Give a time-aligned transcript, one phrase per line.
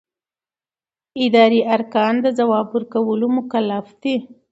[1.23, 4.15] اداري ارګان د ځواب ورکولو مکلف دی.